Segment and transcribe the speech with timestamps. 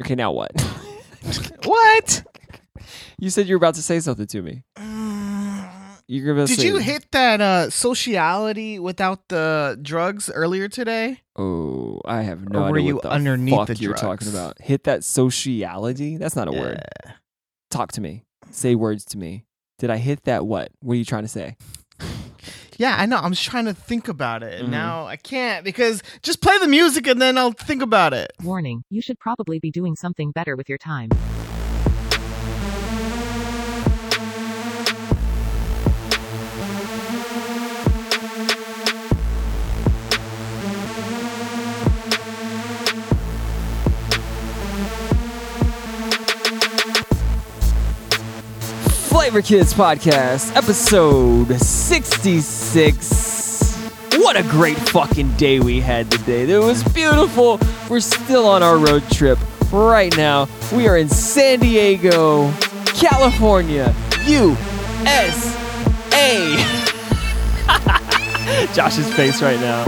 [0.00, 0.52] Okay, now what?
[1.64, 2.22] What?
[3.18, 4.62] you said you were about to say something to me.
[6.08, 11.20] You're about to Did say, you hit that uh sociality without the drugs earlier today?
[11.34, 14.28] Oh, I have no Or were idea you what the underneath fuck the you're talking
[14.28, 14.28] drugs?
[14.32, 14.60] about.
[14.60, 16.16] Hit that sociality?
[16.16, 16.80] That's not a word.
[17.72, 18.22] Talk to me.
[18.52, 19.46] Say words to me.
[19.80, 20.70] Did I hit that what?
[20.80, 21.56] What are you trying to say?
[22.78, 23.16] Yeah, I know.
[23.16, 24.60] I'm just trying to think about it.
[24.60, 24.72] and Mhm.
[24.72, 28.32] Now I can't because just play the music and then I'll think about it.
[28.42, 31.10] Warning, you should probably be doing something better with your time.
[49.26, 53.74] Flavor Kids Podcast, episode 66.
[54.18, 56.48] What a great fucking day we had today.
[56.48, 57.58] It was beautiful.
[57.90, 59.40] We're still on our road trip.
[59.72, 62.52] Right now, we are in San Diego,
[62.84, 63.92] California,
[64.26, 65.08] USA.
[68.74, 69.86] Josh's face right now.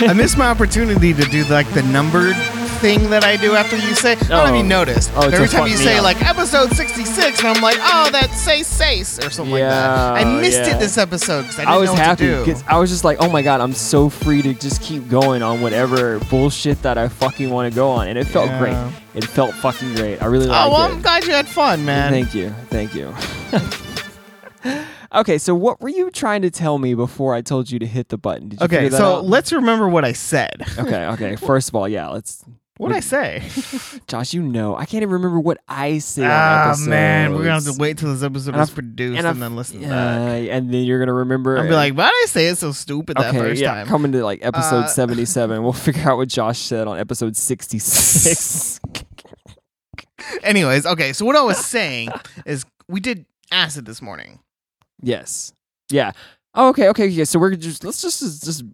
[0.00, 2.36] I missed my opportunity to do like the numbered
[2.76, 4.12] thing that I do after you say.
[4.12, 4.54] I don't know if Oh.
[4.54, 5.10] you noticed.
[5.16, 6.04] Oh, to oh, Every time fuck you me say up.
[6.04, 10.14] like episode 66, and I'm like, oh, that's say sace or something like that.
[10.16, 10.76] I Yeah, missed yeah.
[10.76, 12.44] it this episode because I didn't I was know what happy to do.
[12.44, 15.42] because I was just like, oh my god, I'm so free to just keep going
[15.42, 18.58] on whatever bullshit that I fucking want to go on, and it felt Yeah.
[18.58, 18.76] great.
[19.14, 20.22] It felt fucking great.
[20.22, 20.92] I really Oh, liked well, it.
[20.94, 22.12] I'm glad you had fun, man.
[22.12, 23.14] Thank you, thank you.
[25.14, 28.08] okay, so what were you trying to tell me before I told you to hit
[28.08, 28.48] the button?
[28.50, 29.24] Did you okay, figure that so out?
[29.24, 30.62] let's remember what I said.
[30.78, 31.36] okay, okay.
[31.46, 32.44] First of all, yeah, let's.
[32.78, 33.42] What did I say?
[34.06, 36.28] Josh, you know, I can't even remember what I said.
[36.30, 36.88] Ah, episodes.
[36.88, 39.40] man, we're gonna have to wait till this episode And is I've- produced and and,
[39.42, 40.48] then listen Yeah, back.
[40.50, 41.56] and then you're gonna remember.
[41.56, 43.86] I'll be like, why did I say it so stupid that okay, first yeah, time?
[43.86, 48.80] coming to like episode Uh, 77, we'll figure out what Josh said on episode 66.
[50.42, 52.10] Anyways, okay, so what I was saying
[52.44, 54.40] is we did acid this morning.
[55.02, 55.52] yes,
[55.90, 56.12] yeah.
[56.54, 57.24] Oh, okay, okay, yeah.
[57.24, 58.64] So we're just let's just just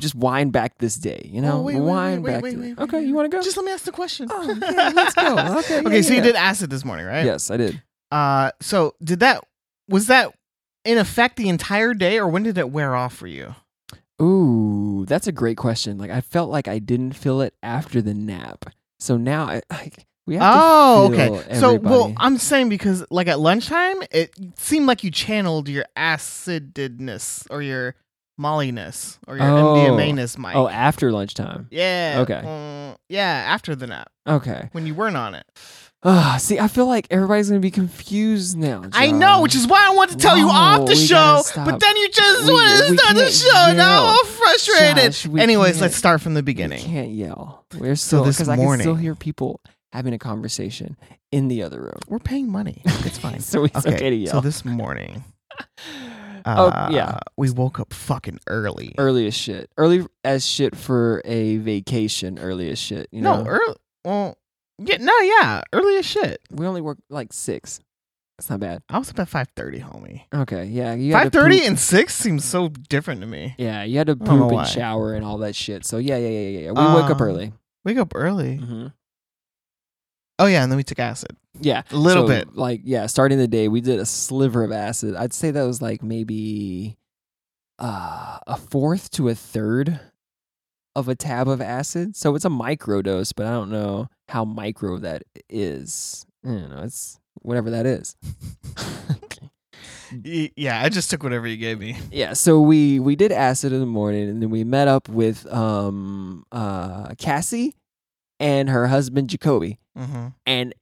[0.00, 2.42] just, wind back this day, you know, Oh, wait, wait, wait, wind wait, back.
[2.42, 3.42] wait, to- wait, wait, okay, you want to go?
[3.42, 4.28] Just let me ask the question.
[4.30, 4.42] Oh,
[4.72, 5.36] yeah, let's go.
[5.58, 7.24] Okay, okay, yeah, so you did acid this morning, right?
[7.24, 7.82] Yes, I did.
[8.10, 9.44] Uh, so did that
[9.88, 10.32] was that
[10.84, 13.54] in effect the entire day, or when did it wear off for you?
[14.22, 15.98] Ooh, that's a great question.
[15.98, 18.66] Like I felt like I didn't feel it after the nap,
[19.00, 21.58] so now I like we have Oh, okay.
[21.58, 22.14] So, well.
[22.16, 27.94] I'm saying because, like, at lunchtime, it seemed like you channeled your acidness or your
[28.36, 29.74] molliness or your Oh.
[29.76, 30.56] MDMA-ness, Mike.
[30.56, 31.68] oh, after lunchtime.
[31.70, 32.16] yeah.
[32.20, 32.42] okay.
[32.44, 34.68] mm, yeah, after the nap Okay.
[34.72, 35.44] when you weren't on it.
[36.06, 38.82] Ah, see, I feel like everybody's gonna be confused now.
[38.92, 41.96] I know, which is why I wanted to tell you off the show, but then
[41.96, 43.72] you just We- want to start the show.
[43.74, 44.16] Now.
[44.18, 45.12] I'm frustrated.
[45.12, 46.84] Josh, Anyways, let's start from the We beginning.
[46.84, 47.64] can't yell.
[47.78, 49.60] We're still this because I can still hear people
[49.92, 50.96] having a conversation
[51.32, 51.98] in the other room.
[52.08, 52.82] We're paying money.
[52.84, 53.40] It's fine.
[53.40, 54.32] so it's okay, to yell.
[54.32, 55.24] so this morning,
[56.46, 58.94] oh uh, yeah, we woke up fucking early.
[58.98, 59.70] early as shit.
[59.76, 62.38] Early as shit for a vacation.
[62.38, 63.08] Early as shit.
[63.12, 63.76] You know, no, early.
[64.04, 64.38] Well,
[64.78, 66.40] yeah, no, yeah, early as shit.
[66.50, 67.80] we only work like six.
[68.36, 68.82] That's not bad.
[68.88, 70.22] I was up at five thirty, homie.
[70.34, 73.54] Okay, yeah, Five thirty and six seems so different to me.
[73.58, 74.62] Yeah, you had to poop why.
[74.62, 75.86] and shower and all that shit.
[75.86, 76.70] So yeah, yeah, yeah, yeah.
[76.72, 77.52] We woke up Um, early.
[77.84, 78.56] Wake up early.
[78.56, 78.86] hmm
[80.38, 81.36] Oh yeah, and then we took acid.
[81.60, 82.56] Yeah, A little So, bit.
[82.56, 85.14] Like yeah, starting the day, we did a sliver of acid.
[85.14, 86.96] I'd say that was like maybe
[87.78, 90.00] uh, a fourth to a third
[90.96, 92.16] of a tab of acid.
[92.16, 96.26] So it's a micro dose, but I don't know how micro that is.
[96.42, 98.16] You know, it's whatever that is.
[100.22, 101.96] Yeah, I just took whatever you gave me.
[102.12, 105.44] yeah, so we we did acid in the morning, and then we met up with
[105.52, 107.74] um uh Cassie
[108.38, 109.78] and her husband Jacoby.
[109.98, 110.26] Mm-hmm.
[110.46, 110.74] And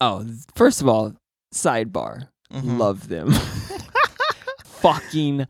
[0.00, 1.14] oh, first of all,
[1.54, 2.28] sidebar.
[2.52, 2.78] Mhm.
[2.78, 3.32] Love them.
[4.64, 5.46] Fucking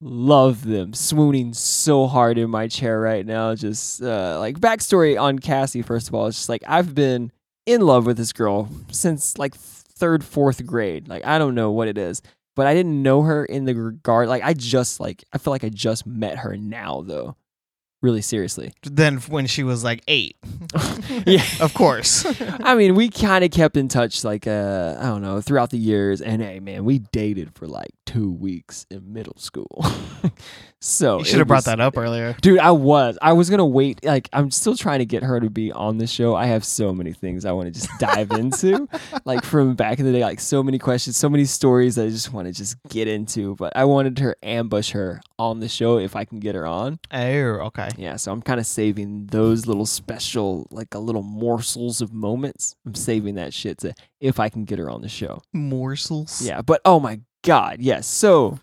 [0.00, 0.94] love them.
[0.94, 3.54] Swooning so hard in my chair right now.
[3.54, 7.30] Just uh, like backstory on Cassie, first of all, it's just like I've been
[7.66, 11.08] in love with this girl since like third, fourth grade.
[11.08, 12.22] Like I don't know what it is.
[12.56, 15.64] But I didn't know her in the regard like I just like I feel like
[15.64, 17.36] I just met her now though.
[18.02, 18.72] Really seriously.
[18.82, 20.36] Then when she was like eight,
[21.26, 21.44] Yeah.
[21.60, 22.24] of course.
[22.60, 25.78] I mean, we kind of kept in touch, like uh, I don't know, throughout the
[25.78, 26.22] years.
[26.22, 29.84] And hey, man, we dated for like two weeks in middle school.
[30.80, 32.34] So you should have brought was- that up earlier.
[32.40, 32.58] dude.
[32.58, 34.04] I was, I was gonna wait.
[34.04, 36.34] Like, I'm still trying to get her to be on the show.
[36.34, 38.88] I have so many things I want to just dive into,
[39.24, 42.32] like from back in the day, like so many questions, so many stories I just
[42.32, 43.54] want to just get into.
[43.56, 46.98] But I wanted her ambush her on the show if I can get her on.
[47.12, 47.18] Oh,
[47.66, 47.88] okay.
[47.96, 52.76] Yeah, so I'm kind of saving those little special like a little morsels of moments.
[52.86, 55.42] I'm saving that shit to if I can get her on the show.
[55.52, 56.42] Morsels.
[56.42, 58.58] Yeah, but oh my god, yes, so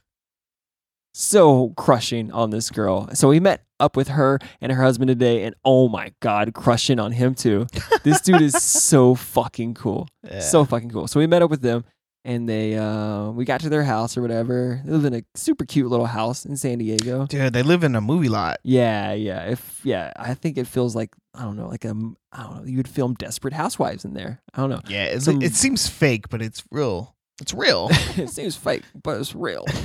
[1.20, 3.10] so crushing on this girl.
[3.16, 7.00] So we met up with her and her husband today, and oh my god, crushing
[7.00, 7.66] on him too.
[8.04, 10.40] This dude is so fucking cool, Yeah.
[10.40, 11.08] so fucking cool.
[11.08, 11.84] So we met up with them,
[12.24, 14.82] and they uh we got to their house or whatever.
[14.86, 17.26] They live in a super cute little house in San Diego.
[17.26, 18.60] dude, they live in a movie lot.
[18.64, 19.46] Yeah, yeah.
[19.50, 21.96] If yeah, I think it feels like I don't know, like a
[22.32, 22.64] I don't know.
[22.66, 24.40] You would film Desperate Housewives in there.
[24.54, 24.82] I don't know.
[24.88, 27.16] Yeah, it's, Some- it seems fake, but it's real.
[27.42, 27.90] It's real.
[28.18, 29.66] it seems fake, but it's real.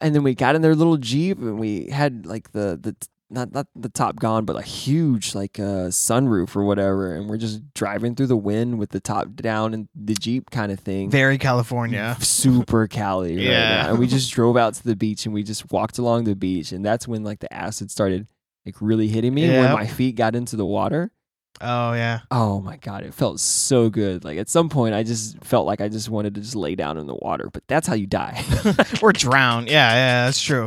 [0.00, 2.94] and then we got in their little jeep, and we had like the the
[3.30, 7.36] not not the top gone, but a huge like uh, sunroof or whatever, and we're
[7.36, 11.10] just driving through the wind with the top down and the jeep kind of thing.
[11.10, 12.16] Very California.
[12.20, 13.82] Super Cali, right Yeah.
[13.82, 13.90] now.
[13.90, 16.72] And we just drove out to the beach, and we just walked along the beach,
[16.72, 18.26] and that's when like the acid started
[18.64, 21.10] like really hitting me when my feet got into the water.
[21.60, 22.20] Oh yeah.
[22.30, 24.24] Oh my god, it felt so good.
[24.24, 26.98] Like at some point, I just felt like I just wanted to just lay down
[26.98, 27.50] in the water.
[27.52, 28.42] But that's how you die.
[29.02, 29.66] or drown.
[29.66, 30.66] Yeah, yeah, that's true.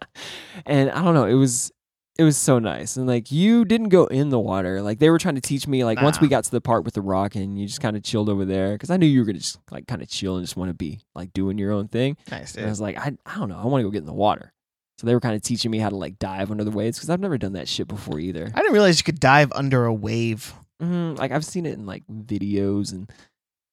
[0.66, 1.70] and I don't know, it was
[2.18, 2.96] it was so nice.
[2.96, 4.80] And like you didn't go in the water.
[4.80, 5.84] Like they were trying to teach me.
[5.84, 8.02] Like once we got to the part with the rock, and you just kind of
[8.02, 10.44] chilled over there because I knew you were gonna just like kind of chill and
[10.44, 12.16] just want to be like doing your own thing.
[12.30, 14.06] Nice, And I was like, I I don't know, I want to go get in
[14.06, 14.52] the water.
[14.98, 17.10] So they were kind of teaching me how to like dive under the waves because
[17.10, 18.50] I've never done that shit before either.
[18.54, 20.54] I didn't realize you could dive under a wave.
[20.80, 23.10] hmm Like I've seen it in like videos and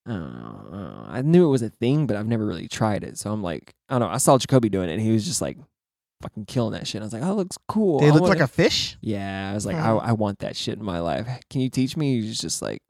[0.06, 1.04] I don't know, I don't know.
[1.08, 3.16] I knew it was a thing, but I've never really tried it.
[3.16, 4.14] So I'm like, I don't know.
[4.14, 5.56] I saw Jacoby doing it, and he was just like
[6.20, 7.00] fucking killing that shit.
[7.00, 8.00] I was like, oh, it looks cool.
[8.00, 8.98] They I look wanna- like a fish.
[9.00, 9.50] yeah.
[9.50, 9.82] I was like, Hmm.
[9.82, 11.26] I, I want that shit in my life.
[11.48, 12.20] Can you teach me?
[12.20, 12.80] He's just like,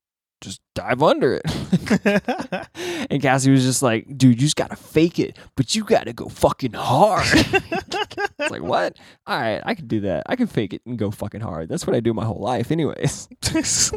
[0.41, 2.69] just dive under it.
[3.11, 6.29] and Cassie was just like, dude, you just gotta fake it, but you gotta go
[6.29, 7.27] fucking hard.
[7.33, 8.97] it's like, what?
[9.27, 10.25] All right, I can do that.
[10.27, 11.69] I can fake it and go fucking hard.
[11.69, 13.29] That's what I do my whole life, anyways.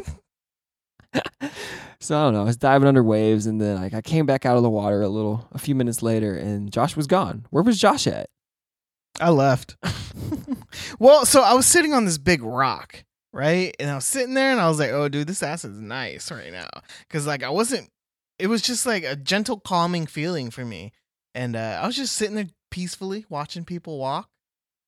[2.00, 2.42] So I don't know.
[2.42, 5.02] I was diving under waves, and then like I came back out of the water
[5.02, 7.46] a little, a few minutes later, and Josh was gone.
[7.50, 8.30] Where was Josh at?
[9.20, 9.76] I left.
[11.00, 13.74] well, so I was sitting on this big rock, right?
[13.78, 16.52] And I was sitting there and I was like, oh, dude, this acid's nice right
[16.52, 16.68] now.
[17.10, 17.90] Cause like I wasn't,
[18.38, 20.92] it was just like a gentle, calming feeling for me.
[21.34, 24.28] And uh, I was just sitting there peacefully watching people walk.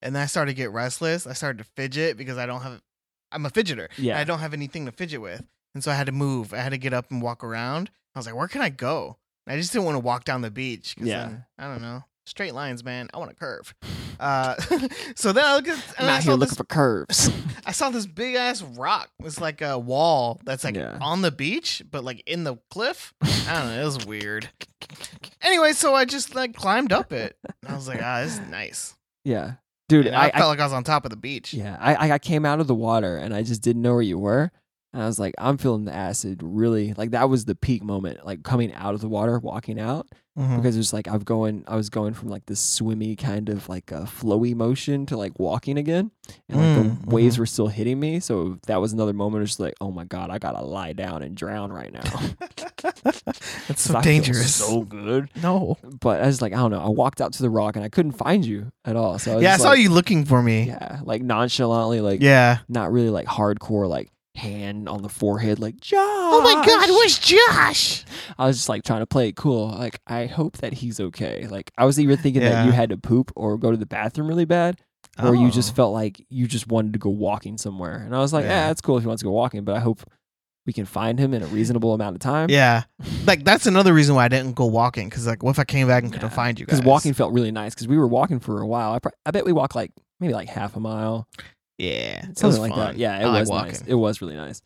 [0.02, 1.26] And then I started to get restless.
[1.26, 2.80] I started to fidget because I don't have,
[3.32, 3.88] I'm a fidgeter.
[3.98, 4.18] Yeah.
[4.18, 5.44] I don't have anything to fidget with.
[5.74, 6.52] And so I had to move.
[6.54, 7.90] I had to get up and walk around.
[8.14, 9.18] I was like, where can I go?
[9.46, 10.94] I just didn't want to walk down the beach.
[10.98, 11.18] Yeah.
[11.18, 12.04] then, I don't know.
[12.30, 13.08] Straight lines, man.
[13.12, 13.74] I want to curve.
[14.20, 14.54] Uh,
[15.16, 17.28] so then I look at, I'm and I out saw here this looking for curves.
[17.66, 19.10] I saw this big ass rock.
[19.24, 20.96] It's like a wall that's like Yeah.
[21.00, 23.12] on the beach, but like in the cliff.
[23.20, 23.26] I
[23.58, 23.80] don't know.
[23.82, 24.48] It was weird.
[25.42, 27.36] Anyway, so I just like climbed up it.
[27.64, 28.94] And I was like, ah, this is nice.
[29.24, 29.54] yeah,
[29.88, 30.06] dude.
[30.06, 31.52] I, I, felt I like I was on top of the beach.
[31.52, 34.20] yeah, I I came out of the water, and I just didn't know where you
[34.20, 34.52] were.
[34.92, 36.94] And I was like, I'm feeling the acid really.
[36.94, 40.06] Like that was the peak moment, like coming out of the water, walking out.
[40.38, 40.56] Mhm.
[40.58, 43.68] because it was like I've going I was going from like this swimmy kind of
[43.68, 46.12] like a flowy motion to like walking again
[46.48, 49.58] and like Mm, the waves were still hitting me so that was another moment just
[49.58, 52.20] like oh my god I gotta lie down and drown right now
[53.66, 54.54] That's so dangerous.
[54.54, 55.76] so good no.
[56.00, 57.88] but I was like I don't know I walked out to the rock and I
[57.88, 60.42] couldn't find you at all so I was Yeah, I saw like- you looking for
[60.42, 60.68] me.
[60.68, 62.58] yeah like nonchalantly like Yeah.
[62.68, 67.18] not really like hardcore like hand on the forehead like Josh Oh my God, where's
[67.18, 68.04] Josh?
[68.38, 69.68] I was just like trying to play it cool.
[69.68, 71.46] Like, I hope that he's okay.
[71.48, 74.28] Like, I was even thinking that you had to poop or go to the bathroom
[74.28, 74.80] really bad,
[75.22, 75.74] or you just Oh.
[75.74, 77.96] felt like you just wanted to go walking somewhere.
[77.96, 78.66] And I was like, yeah, Yeah.
[78.68, 80.00] that's cool if he wants to go walking, but I hope
[80.66, 82.48] we can find him in a reasonable amount of time.
[82.50, 82.84] Yeah.
[83.26, 85.08] Like that's another reason why I didn't go walking.
[85.08, 86.34] Because like, what if I came back and couldn't Yeah.
[86.34, 86.78] find you guys?
[86.78, 88.92] Because walking felt really nice because we were walking for a while.
[88.92, 91.26] I, pr- I bet we walked like maybe like half a mile,
[91.80, 92.26] Yeah.
[92.36, 92.78] Something like fun.
[92.80, 92.96] that.
[92.98, 93.72] Yeah, it I like was walking.
[93.72, 93.82] nice.
[93.86, 94.60] It was really nice.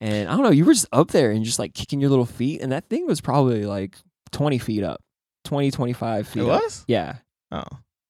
[0.00, 2.24] And I don't know, you were just up there and just like kicking your little
[2.26, 3.96] feet, and that thing was probably like
[4.32, 5.02] 20 feet up,
[5.44, 6.62] 20, 25 feet It up.
[6.62, 6.84] was?
[6.88, 7.16] Yeah.
[7.52, 7.62] Oh.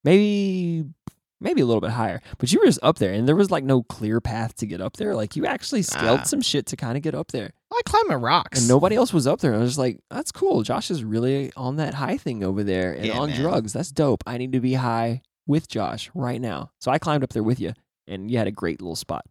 [0.04, 0.85] maybe
[1.40, 3.64] maybe a little bit higher but you were just up there and there was like
[3.64, 6.25] no clear path to get up there like you actually scaled Ah.
[6.25, 8.59] some shit to kind of get up there I climb at rocks.
[8.59, 11.02] and nobody else was up there and i was just like that's cool josh is
[11.02, 13.40] really on that high thing over there and Yeah, on man.
[13.40, 17.25] drugs that's dope i need to be high with josh right now so i climbed
[17.25, 17.73] up there with you
[18.11, 19.25] and you had a great little spot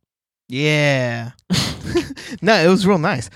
[0.48, 1.32] Yeah.
[2.42, 3.30] no, it was real nice.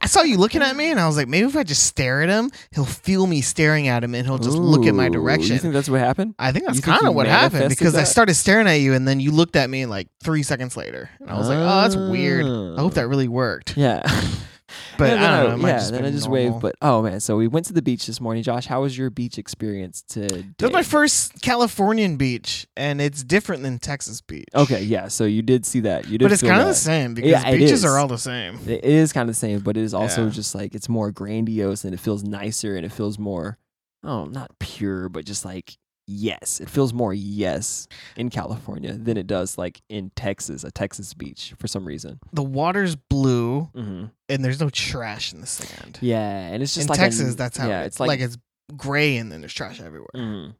[0.00, 2.22] I saw you looking at me, and I was like, maybe if I just stare
[2.22, 5.54] at him, he'll feel me staring at him, and he'll just look at my direction.
[5.54, 8.34] you think that's what happened I think that's kind of what happened because I started
[8.34, 11.36] staring at you, and then you looked at me like three seconds later, and I
[11.36, 12.46] was like, oh, that's weird.
[12.46, 13.08] I hope that oh.
[13.08, 13.76] really worked.
[13.76, 14.02] yeah
[14.98, 15.66] But And I don't know.
[15.66, 16.52] Yeah, just then I just normal.
[16.52, 16.62] waved.
[16.62, 18.42] But oh man, so we went to the beach this morning.
[18.42, 20.44] Josh, how was your beach experience today?
[20.58, 24.46] That was my first Californian beach, and it's different than Texas beach.
[24.54, 25.08] Okay, yeah.
[25.08, 26.06] So you did see that.
[26.06, 28.58] You did, but it's kind of the same because Yeah, beaches are all the same.
[28.66, 30.30] It is kind of the same, but it is also Yeah.
[30.30, 33.58] just like it's more grandiose and it feels nicer and it feels more,
[34.02, 39.26] oh, not pure, but just like yes, it feels more yes in California than it
[39.26, 42.18] does like in Texas, a Texas beach for some reason.
[42.32, 44.04] The water's blue, Mm-hmm.
[44.28, 45.98] and there's no trash in the sand.
[46.00, 46.18] Yeah,
[46.48, 47.68] and it's just in like a- Texas, that's how.
[47.68, 48.36] yeah, it- it's like, it's
[48.76, 50.08] gray, and then there's trash everywhere.
[50.14, 50.54] mhm.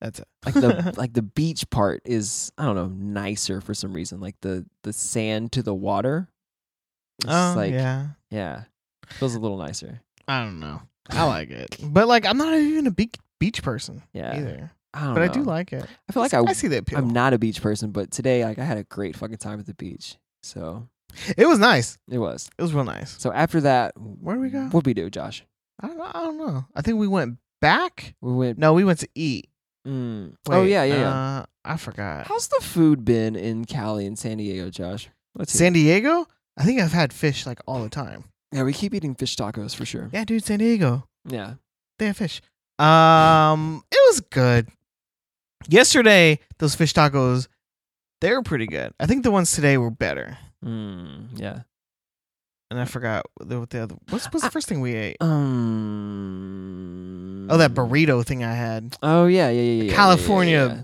[0.00, 0.26] That's it.
[0.44, 4.18] like the like the beach part is I don't know nicer for some reason.
[4.18, 6.28] Like the the sand to the water.
[7.22, 8.08] It's oh like yeah.
[8.28, 8.64] yeah,
[9.06, 10.00] feels a little nicer.
[10.26, 10.82] I don't know.
[11.08, 14.70] I like it, but like I'm not even a beach beach person Yeah, either.
[14.94, 15.84] I don't But I do like it.
[16.08, 16.98] I feel like I I see that appeal.
[16.98, 19.66] I'm not a beach person, but today like I had a great fucking time at
[19.66, 20.16] the beach.
[20.42, 20.88] So
[21.36, 21.98] It was nice.
[22.10, 22.50] it was.
[22.58, 23.10] It was real nice.
[23.20, 24.64] So after that, Where did we go?
[24.66, 25.44] What'd we do, Josh?
[25.80, 26.10] I don't know.
[26.14, 26.64] I don't know.
[26.76, 28.14] I think we went back.
[28.20, 28.58] We went.
[28.58, 29.48] No, we went to eat.
[29.88, 31.10] Mm, oh Wait, yeah, yeah, yeah.
[31.40, 32.26] Uh, I forgot.
[32.28, 35.08] How's the food been in Cali and San Diego, Josh?
[35.34, 35.58] Let's hear.
[35.58, 36.26] San Diego?
[36.56, 38.24] I think I've had fish like all the time.
[38.52, 40.08] yeah, we keep eating fish tacos for sure.
[40.12, 41.08] Yeah, dude, San Diego.
[41.28, 41.54] Yeah.
[41.98, 42.40] They have fish.
[42.78, 44.68] Um, it was good.
[45.68, 47.48] Yesterday, those fish tacos,
[48.20, 48.92] they were pretty good.
[48.98, 50.36] I think the ones today were better.
[50.64, 51.60] Mm, yeah.
[52.70, 53.96] And I forgot what the, what the other.
[54.08, 55.16] What's what's the first thing we ate?
[56.12, 57.48] Um.
[57.50, 59.82] Oh, that burrito thing I had, Oh yeah, yeah, yeah, yeah, yeah.
[59.90, 60.82] yeah, California Yeah,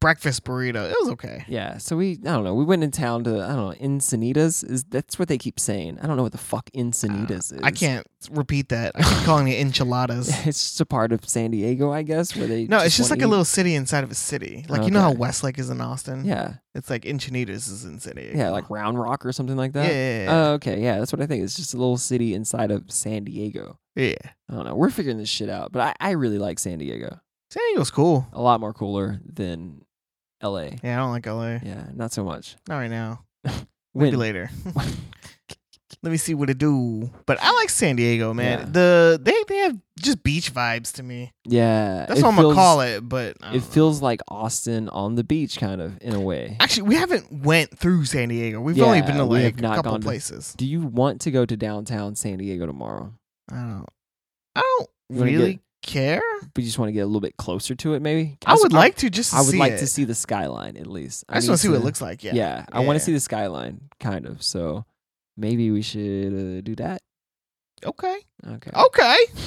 [0.00, 0.90] breakfast burrito.
[0.90, 1.44] It was okay.
[1.48, 2.54] Yeah, so we I don't know.
[2.54, 4.68] We went in town to I don't know Encinitas.
[4.68, 5.98] Is that's what they keep saying?
[6.02, 7.52] I don't know what the fuck Encinitas is.
[7.52, 8.92] Uh, I can't repeat that.
[8.94, 10.28] I keep calling it enchiladas.
[10.46, 13.22] It's just a part of San Diego, I guess, where they No, it's just like
[13.22, 14.64] a little city inside of a city.
[14.68, 16.24] Like you know how Westlake is in Austin.
[16.24, 18.32] Yeah, It's like Enchinitas is in city.
[18.34, 19.92] yeah, like Round Rock or something like yeah, that.
[19.92, 20.30] yeah, yeah.
[20.32, 21.42] Oh, okay, yeah, that's what I think.
[21.44, 23.78] It's just a little city inside of San Diego.
[23.94, 24.14] yeah.
[24.50, 24.74] I don't know.
[24.74, 27.18] We're figuring this shit out, but I, I really like San Diego.
[27.50, 28.26] San Diego's cool.
[28.32, 29.82] A lot more cooler than
[30.40, 30.78] L.A.
[30.82, 31.58] Yeah, I don't like LA.
[31.62, 32.56] Yeah, not so much.
[32.68, 33.24] Not right now.
[33.94, 34.50] Maybe later.
[36.02, 37.08] Let me see what it do.
[37.24, 38.58] But I like San Diego, man.
[38.58, 38.64] Yeah.
[38.70, 41.32] The they they have just beach vibes to me.
[41.46, 43.00] yeah, That's what I'm gonna call it.
[43.08, 43.60] But It know.
[43.60, 46.58] feels like Austin on the beach, kind of in a way.
[46.60, 48.60] actually we haven't went through San Diego.
[48.60, 50.52] We've only been to like a couple gone to- places.
[50.58, 53.14] Do you want to go to downtown San Diego tomorrow?
[53.50, 53.86] I don't.
[54.56, 54.90] I don't
[55.22, 56.22] really care.
[56.54, 58.38] But you just want to get a little bit closer to it, maybe?
[58.46, 59.34] I would like to just.
[59.34, 59.78] I would like it.
[59.78, 61.24] to see the skyline at least.
[61.28, 62.24] I just want to see what it looks like.
[62.24, 62.32] Yeah.
[62.34, 64.42] Yeah, I want to see the skyline, kind of.
[64.42, 64.84] So
[65.36, 67.02] maybe we should uh, do that.
[67.84, 68.16] Okay.
[68.46, 68.70] Okay.
[68.74, 69.16] Okay.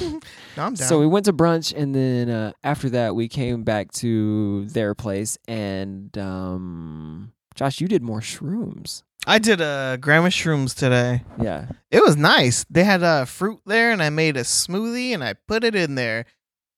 [0.56, 0.76] no, I'm down.
[0.76, 4.94] So we went to brunch, and then uh, after that, we came back to their
[4.94, 5.38] place.
[5.48, 9.02] And um, Josh, you did more shrooms.
[9.28, 11.22] I did uh, grandma shrooms today.
[11.40, 11.66] Yeah.
[11.90, 12.64] It was nice.
[12.70, 15.94] They had uh, fruit there, and I made a smoothie, and I put it in
[15.96, 16.24] there.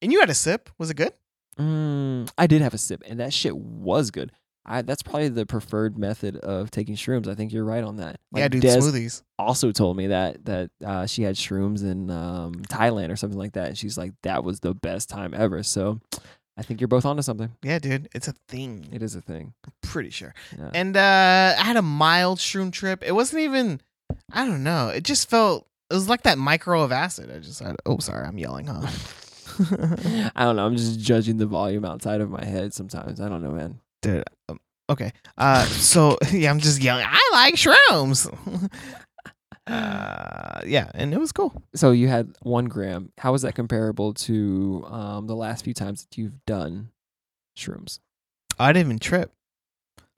[0.01, 0.69] And you had a sip.
[0.77, 1.13] Was it good?
[1.57, 4.31] Mm, I did have a sip, and that shit was good.
[4.65, 7.27] I that's probably the preferred method of taking shrooms.
[7.27, 8.19] I think you're right on that.
[8.35, 8.61] yeah, Like, dude.
[8.61, 9.23] Des Smoothies.
[9.39, 13.53] also told me that that uh, she had shrooms in um, Thailand or something like
[13.53, 15.63] that, and she's like, that was the best time ever.
[15.63, 15.99] So
[16.57, 17.51] I think you're both onto something.
[17.63, 18.09] Yeah, dude.
[18.13, 18.87] It's a thing.
[18.91, 19.53] It is a thing.
[19.65, 20.33] I'm Pretty sure.
[20.57, 20.69] Yeah.
[20.73, 23.03] And uh, I had a mild shroom trip.
[23.03, 23.81] It wasn't even.
[24.31, 24.89] I don't know.
[24.89, 25.67] It just felt.
[25.89, 27.31] It was like that micro of acid.
[27.33, 27.77] I just had.
[27.85, 28.25] Oh, sorry.
[28.25, 28.87] I'm yelling, huh?
[30.35, 30.65] I don't know.
[30.65, 33.19] I'm just judging the volume outside of my head sometimes.
[33.21, 33.79] I don't know, man.
[34.01, 34.23] Dude.
[34.49, 35.13] Um, okay.
[35.37, 35.65] Uh.
[35.65, 37.05] So yeah, I'm just yelling.
[37.07, 38.29] I like shrooms.
[39.67, 40.61] uh.
[40.65, 41.61] Yeah, and it was cool.
[41.75, 43.11] So you had one gram.
[43.17, 46.89] How is that comparable to um, the last few times that you've done
[47.57, 47.99] shrooms?
[48.59, 49.31] I didn't even trip.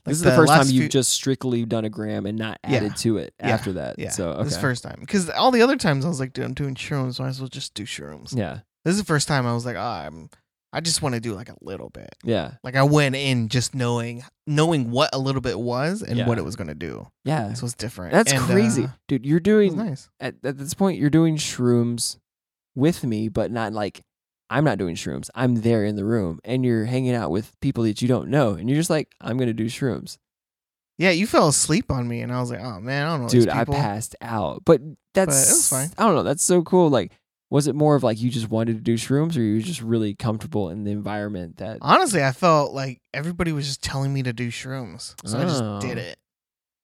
[0.06, 2.60] Like this is the, first time you've few- just strictly done a gram and not
[2.68, 2.76] Yeah.
[2.78, 3.50] added to it Yeah.
[3.52, 3.98] after that.
[4.00, 4.44] Yeah, So okay.
[4.44, 7.22] this first time because all the other times I was like, dude, I'm doing shrooms.
[7.22, 8.36] Might as well just do shrooms.
[8.36, 8.60] yeah.
[8.84, 10.30] This is the first time I was like, oh, I'm.
[10.76, 12.10] I just want to do like a little bit.
[12.24, 12.56] Yeah.
[12.64, 16.28] Like I went in just knowing knowing what a little bit was and Yeah.
[16.28, 17.08] what it was gonna do.
[17.24, 17.48] Yeah.
[17.48, 18.12] This was different.
[18.12, 18.86] That's And, crazy.
[18.86, 20.10] uh, Dude, you're doing nice.
[20.20, 22.18] at, at this point you're doing shrooms
[22.76, 24.02] with me, but not like
[24.50, 25.30] I'm not doing shrooms.
[25.36, 28.54] I'm there in the room and you're hanging out with people that you don't know
[28.54, 30.18] and you're just like, I'm gonna do shrooms.
[30.98, 33.28] Yeah, you fell asleep on me, and I was like, oh man, I don't know.
[33.28, 34.62] Dude, I passed out.
[34.64, 34.80] But
[35.16, 35.90] that's was fine.
[35.98, 36.90] I don't know, that's so cool.
[36.90, 37.12] Like
[37.54, 39.80] was it more of like you just wanted to do shrooms or you were just
[39.80, 44.24] really comfortable in the environment that Honestly, I felt like everybody was just telling me
[44.24, 46.02] to do shrooms, so I just did Oh.
[46.02, 46.18] it.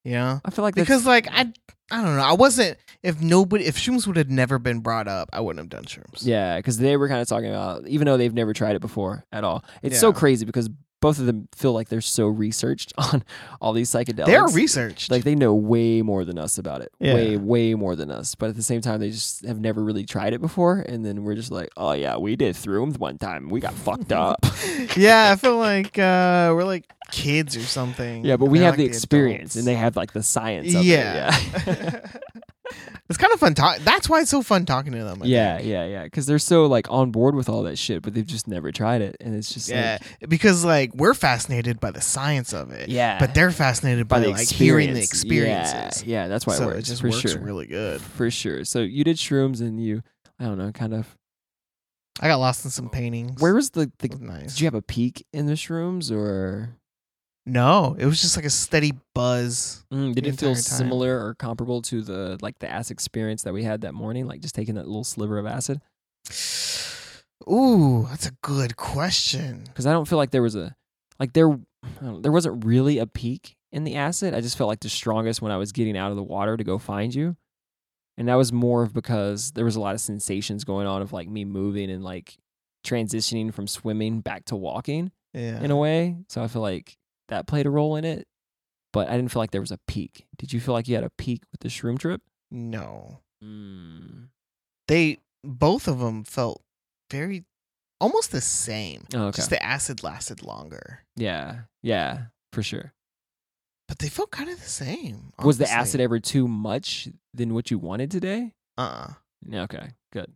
[0.05, 1.51] You know, I feel like because like I,
[1.91, 2.21] I don't know.
[2.23, 2.77] I wasn't.
[3.01, 6.19] If nobody, if shrooms would have never been brought up, I wouldn't have done shrooms.
[6.21, 9.25] Yeah, because they were kind of talking about, even though they've never tried it before
[9.31, 9.63] at all.
[9.81, 10.69] It's so crazy because
[11.01, 13.23] both of them feel like they're so researched on
[13.61, 14.25] all these psychedelics.
[14.25, 15.11] They're researched.
[15.11, 16.91] like they know way more than us about it.
[16.99, 17.13] Yeah.
[17.13, 18.35] Way, way more than us.
[18.35, 20.79] But at the same time, they just have never really tried it before.
[20.79, 23.49] And then we're just like, oh yeah, we did throoms one time.
[23.49, 24.45] We got fucked up.
[24.95, 28.23] yeah, I feel like uh, we're like kids or something.
[28.25, 29.55] yeah, but we have like the experience, adults.
[29.57, 30.73] and they have like the science.
[30.75, 31.35] Of yeah.
[31.37, 31.67] It.
[31.67, 32.11] Yeah.
[33.09, 33.79] it's kind of fun talk.
[33.79, 35.21] That's why it's so fun talking to them.
[35.23, 35.67] I yeah, think.
[35.69, 36.03] yeah, yeah.
[36.03, 39.01] Because they're so like on board with all that shit, but they've just never tried
[39.01, 42.89] it, and it's just Yeah, like, because like we're fascinated by the science of it.
[42.89, 43.17] yeah.
[43.19, 45.71] But they're fascinated by, by the like hearing the experience.
[45.71, 46.03] experiences.
[46.05, 46.79] Yeah, yeah, that's why so it works.
[46.79, 47.41] it just for works sure.
[47.41, 47.99] really good.
[47.99, 48.63] for sure.
[48.63, 50.03] So you did shrooms, and you,
[50.39, 51.15] I don't know, kind of.
[52.21, 53.41] I got lost in some paintings.
[53.41, 54.51] Where was the, the was nice.
[54.53, 56.75] Did you have a peak in the shrooms, or
[57.49, 59.83] no, it was just like a steady buzz.
[59.91, 60.61] mm, did it feel time.
[60.61, 64.27] similar or comparable to the like the acid experience that we had that morning?
[64.27, 65.81] Like just taking that little sliver of acid?
[67.49, 69.63] Ooh, that's a good question.
[69.65, 70.75] Because I don't feel like there was a
[71.19, 71.59] like there
[72.01, 74.33] know, there wasn't really a peak in the acid.
[74.33, 76.63] I just felt like the strongest when I was getting out of the water to
[76.63, 77.35] go find you.
[78.17, 81.13] And that was more of because there was a lot of sensations going on of
[81.13, 82.37] like me moving and like
[82.85, 85.11] transitioning from swimming back to walking.
[85.33, 85.61] Yeah.
[85.61, 86.17] in a way.
[86.27, 86.97] So I feel like
[87.29, 88.27] that played a role in it.
[88.91, 90.25] But I didn't feel like there was a peak.
[90.37, 92.21] Did you feel like you had a peak with the shroom trip?
[92.51, 93.19] no.
[93.43, 94.27] Mm.
[94.89, 96.61] They both of them felt
[97.11, 97.45] very
[98.01, 99.05] almost the same.
[99.13, 99.37] Oh, okay.
[99.37, 101.05] Just the acid lasted longer.
[101.15, 101.61] yeah.
[101.81, 102.23] Yeah.
[102.51, 102.93] For sure.
[103.87, 105.31] But they felt kind of the same.
[105.43, 108.53] Was the acid ever too much than what you wanted today?
[108.77, 109.13] Uh-uh.
[109.47, 109.91] Yeah, okay.
[110.11, 110.33] Good.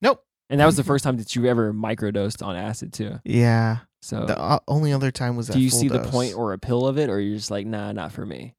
[0.00, 0.22] Nope.
[0.50, 3.18] And that was the first time that you ever microdosed on acid too.
[3.24, 3.78] Yeah.
[4.04, 6.86] So The uh, only other time was that do you see the point or appeal
[6.86, 8.54] of it or you're just like, nah, not for me?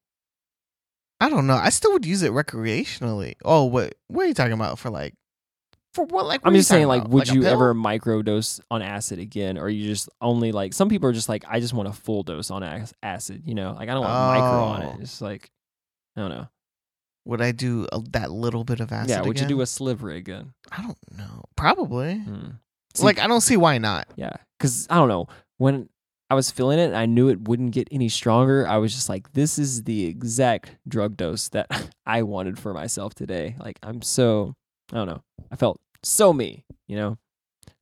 [1.22, 1.54] I don't know.
[1.54, 3.36] I still would use it recreationally.
[3.46, 3.94] Oh, what?
[4.08, 4.80] What are you talking about?
[4.80, 5.14] For like,
[5.94, 6.26] for what?
[6.26, 7.12] Like, what I'm just saying, like, about?
[7.12, 11.10] would a you ever microdose on acid again, or you just only like some people
[11.10, 13.94] are just like, I just want a full dose on acid, you know, like I
[13.94, 14.96] don't want micro on it.
[14.98, 15.02] Oh.
[15.02, 15.52] It's like,
[16.18, 16.48] I don't know.
[17.26, 19.12] Would I do a, that little bit of acid?
[19.12, 20.54] yeah, would you do a sliver again?
[20.72, 21.46] I don't know.
[21.56, 22.16] Probably.
[22.16, 22.48] Hmm.
[22.96, 24.08] See, like, I don't see why not.
[24.16, 25.90] yeah, because I don't know when
[26.30, 28.68] I was feeling it, and I knew it wouldn't get any stronger.
[28.68, 31.68] I was just like, this is the exact drug dose that
[32.06, 33.56] I wanted for myself today.
[33.60, 34.56] Like, I'm so,
[34.92, 37.18] I don't know, I felt so me, you know,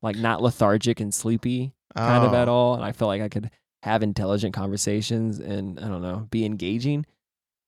[0.01, 1.73] like not lethargic and sleepy.
[1.95, 2.53] kind of at Oh.
[2.53, 2.75] all.
[2.75, 3.49] And I felt like I could
[3.83, 7.05] have intelligent conversations and I don't know, be engaging.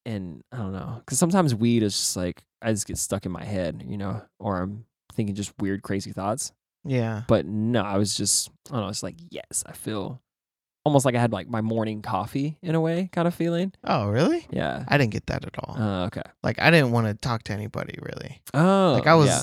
[0.06, 3.32] And I don't know, because sometimes weed is just like I just get stuck in
[3.32, 6.52] my head, you know, or I'm thinking just weird, crazy thoughts.
[6.86, 7.24] Yeah.
[7.28, 8.90] But no, I was just I don't know.
[8.90, 10.22] It's like yes, I feel
[10.86, 13.74] almost like I had like my morning coffee in a way, kind of feeling.
[13.84, 14.46] Oh, really?
[14.52, 14.86] Yeah.
[14.88, 15.76] I didn't get that at all.
[15.78, 16.22] Uh, okay.
[16.44, 18.42] like, I didn't want to talk to anybody really.
[18.54, 19.42] Oh, like, I was, yeah.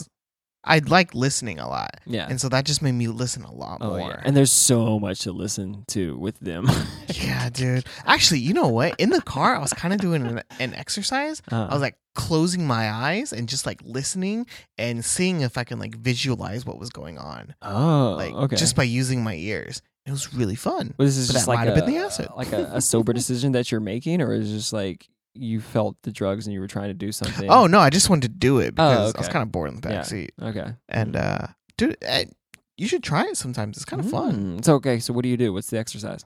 [0.64, 2.26] I like listening a lot, yeah.
[2.28, 4.10] and so that just made me listen a lot Oh more.
[4.10, 6.68] yeah, and there's so much to listen to with them.
[7.14, 7.84] yeah, dude.
[8.06, 8.94] Actually, you know what?
[9.00, 11.42] In the car, I was kind of doing an, an exercise.
[11.50, 14.46] Uh, I was like closing my eyes and just like listening
[14.78, 18.56] and seeing if I can like visualize what was going on, oh, like okay.
[18.56, 19.82] just by using my ears.
[20.06, 20.94] It was really fun.
[20.98, 22.28] Well, this is But just that like might a, have been the acid.
[22.36, 25.96] like a, a sober decision that you're making, or is it just like you felt
[26.02, 27.50] the drugs and you were trying to do something?
[27.50, 29.76] Oh no, I just wanted to do it because I was kind of bored in
[29.76, 30.02] the back Yeah.
[30.02, 30.32] seat.
[30.40, 31.46] okay, And uh,
[31.78, 32.24] dude, eh,
[32.76, 33.76] you should try it sometimes.
[33.76, 34.34] It's kind of fun.
[34.34, 34.98] Mm, It's okay.
[34.98, 35.52] So what do you do?
[35.52, 36.24] What's the exercise?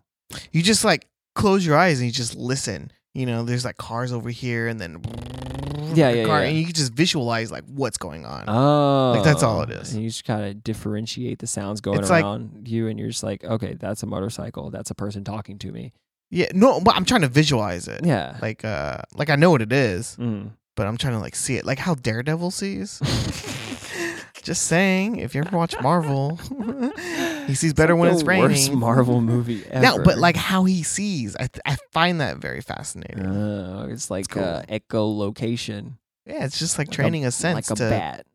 [0.53, 2.91] You just like close your eyes and you just listen.
[3.15, 5.01] You know, there's like cars over here, and then
[5.95, 6.49] Yeah, yeah, car, yeah.
[6.49, 8.45] and you can just visualize like what's going on.
[8.49, 9.95] Oh, like that's all it is.
[9.95, 13.09] And you just kind of differentiate the sounds going It's like- around you, and you're
[13.09, 14.71] just like, okay, that's a motorcycle.
[14.71, 15.93] That's a person talking to me.
[16.31, 18.05] Yeah, no, but I'm trying to visualize it.
[18.05, 18.37] Yeah.
[18.43, 20.51] Like, uh, like I know what it is, Mm.
[20.77, 23.01] but I'm trying to like see it, like how Daredevil sees.
[24.43, 26.37] Just saying, if you ever watch Marvel,
[27.49, 28.27] he sees better like when it's Worst
[28.69, 28.79] raining.
[28.79, 29.83] Marvel movie ever.
[29.99, 33.27] No, but like how he sees, I I find that very fascinating.
[33.27, 34.45] Oh, it's like cool.
[34.45, 35.95] uh, echolocation.
[36.27, 38.27] yeah, it's just like Like a- training a, sense like a to bat.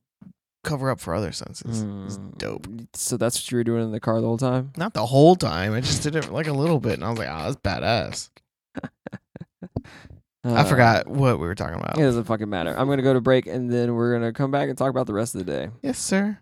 [0.63, 1.81] Cover up for other senses.
[2.05, 2.37] It's Mm.
[2.37, 2.67] dope.
[2.93, 4.71] So that's what you were doing in the car the whole time.
[4.77, 5.73] Not the whole time.
[5.73, 8.29] I just did it like a little bit, and I was like, "Oh, that's badass."
[10.43, 11.97] I Uh, forgot what we were talking about.
[11.99, 12.73] It doesn't fucking matter.
[12.77, 15.13] I'm gonna go to break and then we're gonna come back and talk about the
[15.13, 15.69] rest of the day.
[15.83, 16.39] Yes, sir.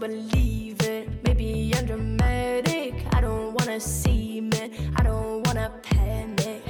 [0.00, 1.06] Believe it.
[1.24, 2.94] Maybe I'm dramatic.
[3.12, 4.72] I don't wanna seem it.
[4.96, 6.62] I don't wanna panic.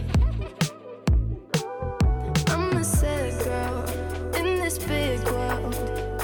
[2.49, 3.85] I'm a sad girl
[4.35, 5.75] in this big world.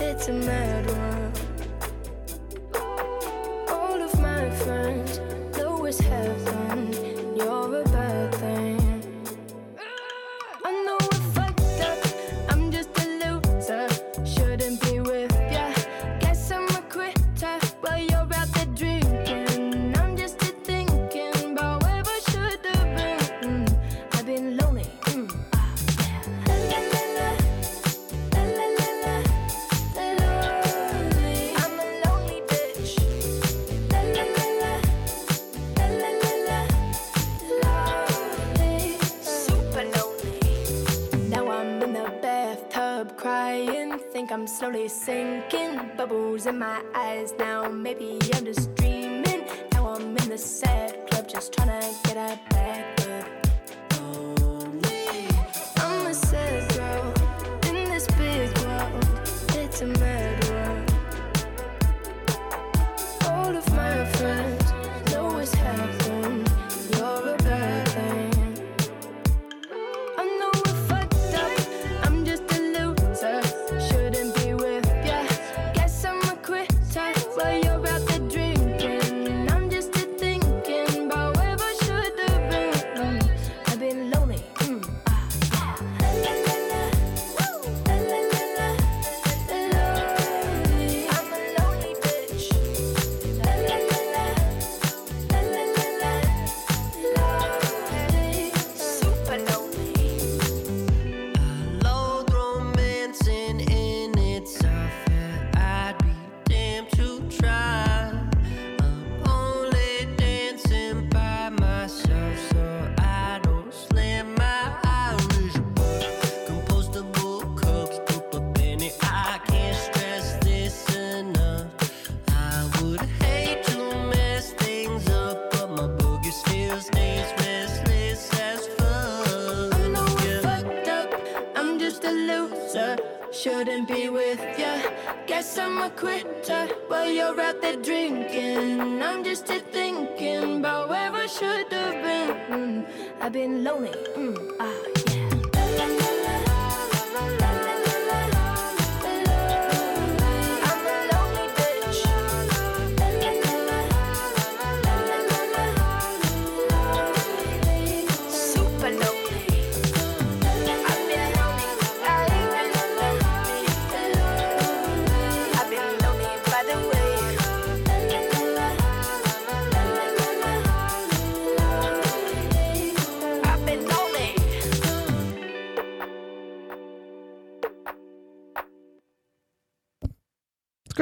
[0.00, 0.75] It's a mad
[44.88, 45.90] Sinking.
[45.96, 47.68] Bubbles in my eyes now.
[47.68, 49.44] Maybe I'm just dreaming.
[49.72, 52.55] Now I'm in the sad club just trying to get up.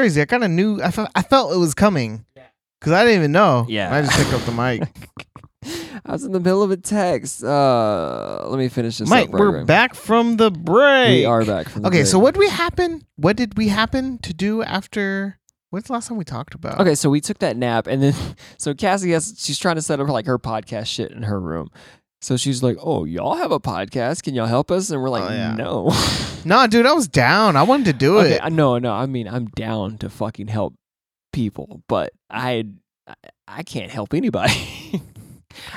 [0.05, 0.21] Crazy.
[0.21, 0.83] I kind of knew.
[0.83, 1.11] I felt.
[1.15, 2.25] I felt it was coming
[2.81, 3.67] because I didn't even know.
[3.69, 3.95] Yeah.
[3.95, 4.89] I just picked up the mic.
[6.05, 7.43] I was in the middle of a text.
[7.43, 9.09] Uh, let me finish this.
[9.09, 9.65] Mike, up, we're Gregory.
[9.65, 11.21] back from the break.
[11.21, 12.01] We are back from the break.
[12.01, 12.11] Okay, break.
[12.11, 13.07] so what did we happen?
[13.17, 15.39] What did we happen to do after?
[15.71, 16.81] What's the last time we talked about?
[16.81, 18.15] Okay, so we took that nap, and then
[18.59, 21.71] so Cassie has she's trying to set up like her podcast shit in her room.
[22.25, 24.23] So she's like, "Oh, y'all have a podcast?
[24.23, 25.55] Can y'all help us?" And we're like, Oh, yeah.
[25.55, 25.93] "No."
[26.47, 27.57] No, dude, I was down.
[27.57, 28.53] I wanted to do okay, it.
[28.53, 28.93] No, no.
[28.93, 30.75] I mean, I'm down to fucking help
[31.33, 32.67] people, but I
[33.07, 33.15] I,
[33.49, 34.53] I can't help anybody.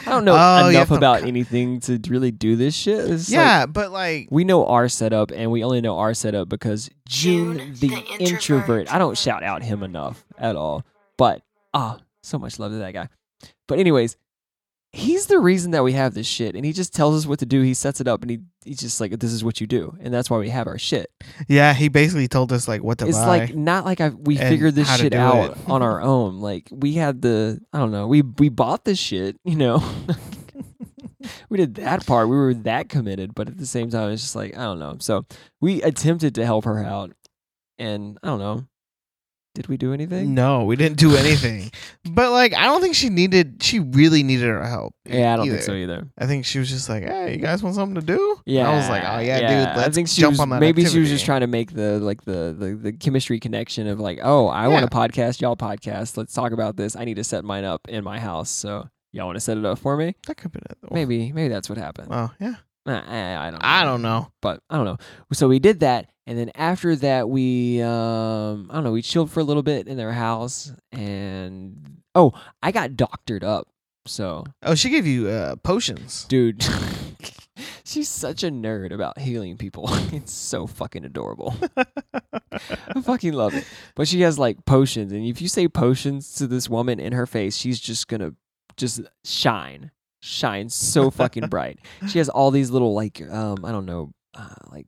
[0.06, 3.00] I don't know Oh, you enough have to- about anything to really do this shit.
[3.10, 6.50] It's like- yeah, but like, we know our setup, and we only know our setup
[6.50, 8.20] because June, June, the, the introvert.
[8.34, 8.94] introvert.
[8.94, 10.84] I don't shout out him enough at all.
[11.18, 13.08] But ah, so much love to that guy.
[13.70, 14.18] But anyways,
[14.94, 17.46] he's the reason that we have this shit, and he just tells us what to
[17.46, 17.62] do.
[17.62, 20.14] He sets it up, and he he's just like, "This is what you do," and
[20.14, 21.12] that's why we have our shit.
[21.48, 23.26] yeah, he basically told us like what to it's buy.
[23.26, 26.40] like not like I we figured this shit out on our own.
[26.40, 29.84] Like we had the I don't know we we bought this shit, you know.
[31.50, 32.30] we did that part.
[32.30, 34.98] We were that committed, but at the same time, it's just like I don't know.
[35.00, 35.26] So
[35.62, 37.12] we attempted to help her out,
[37.78, 38.68] and I don't know.
[39.58, 40.36] Did we do anything?
[40.36, 41.72] no, we didn't do anything.
[42.12, 43.64] but like, I don't think she needed.
[43.64, 44.94] She really needed our help.
[45.04, 45.56] Yeah, I don't either.
[45.56, 46.08] think so either.
[46.16, 48.70] I think she was just like, "Hey, you guys want something to do?" And Yeah,
[48.70, 50.86] I was like, "Oh yeah, dude, let's I think she jump was, on that." maybe
[50.86, 54.20] she was just trying to make the like the the, the chemistry connection of like,
[54.22, 56.18] oh, I want a podcast, y'all podcast.
[56.18, 56.96] Let's talk about this.
[56.96, 59.66] I need to set mine up in my house, so y'all want to set it
[59.66, 60.16] up for me?
[60.28, 60.78] That could be it.
[60.92, 62.10] Maybe maybe that's what happened.
[62.12, 62.58] Oh yeah.
[62.88, 63.60] I, I, I don't.
[63.62, 63.68] Know.
[63.68, 64.32] I don't know.
[64.42, 64.98] but I don't know.
[65.34, 68.92] So we did that, and then after that, we um, I don't know.
[68.92, 72.32] We chilled for a little bit in their house, and oh,
[72.64, 73.68] I got doctored up.
[74.06, 76.24] So, Oh, she gave you uh, potions.
[76.30, 76.66] dude,
[77.84, 79.90] she's such a nerd about healing people.
[80.14, 81.54] it's so fucking adorable.
[81.76, 83.66] I fucking love it.
[83.96, 87.26] But she has like potions, and if you say potions to this woman in her
[87.26, 88.32] face, she's just gonna
[88.78, 89.92] just shine,
[90.22, 91.80] shine so fucking bright.
[92.08, 94.88] She has all these little like um, I don't know, uh, like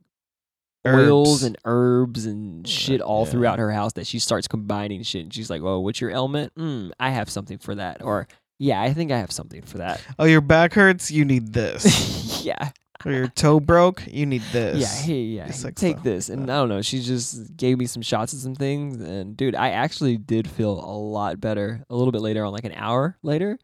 [0.86, 3.30] oils and herbs and shit all yeah.
[3.30, 5.22] throughout her house that she starts combining shit.
[5.22, 6.54] And she's like, "Oh, what's your ailment?
[6.54, 10.00] Mm, I have something for that." Or, "Yeah, I think I have something for that."
[10.18, 11.10] Oh, your back hurts.
[11.10, 12.42] You need this.
[12.44, 12.70] yeah,
[13.04, 14.02] or your toe broke.
[14.06, 14.78] You need this.
[14.78, 15.52] yeah, hey, yeah.
[15.64, 16.50] Like take this, and.
[16.50, 16.82] I don't know.
[16.82, 20.72] She just gave me some shots of some things, and dude, I actually did feel
[20.72, 21.84] a lot better.
[21.90, 23.58] A little bit later on, like an hour later,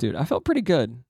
[0.00, 1.02] dude, I felt pretty good.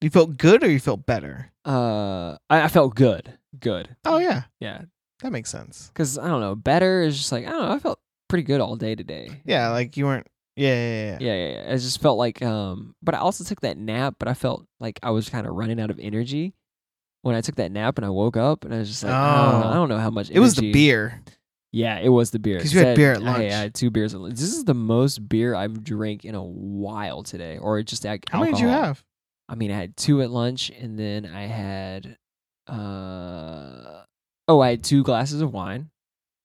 [0.00, 1.50] You felt good or you felt better?
[1.64, 3.94] Uh, I, I felt good, good.
[4.04, 4.82] Oh yeah, Yeah,
[5.22, 5.88] that makes sense.
[5.92, 6.54] because I don't know.
[6.54, 7.72] Better is just like I don't know.
[7.74, 9.42] I felt pretty good all day today.
[9.44, 10.26] Yeah, like you weren't.
[10.56, 11.18] Yeah, yeah, yeah.
[11.20, 11.72] Yeah, yeah, yeah.
[11.72, 14.98] I just felt like, um, but I also took that nap, but I felt like
[15.02, 16.54] I was kind of running out of energy
[17.22, 19.50] when I took that nap and I woke up and I was just like, I,
[19.52, 19.70] don't know, Oh.
[19.70, 20.30] I don't know how much.
[20.30, 21.22] It was the beer.
[21.72, 22.56] Yeah, it was the beer.
[22.56, 23.38] Because you had beer at I- lunch.
[23.38, 24.34] I had two beers at lunch.
[24.34, 28.40] This is the most beer I've drank in a while today, or just like How
[28.40, 29.04] many did you have?
[29.48, 32.16] I mean, I had two at lunch, and then I had,
[32.68, 34.02] uh,
[34.48, 35.90] oh, I had two glasses of wine.